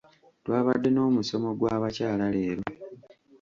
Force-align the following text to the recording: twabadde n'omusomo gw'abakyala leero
twabadde 0.43 0.89
n'omusomo 0.91 1.49
gw'abakyala 1.59 2.25
leero 2.35 2.63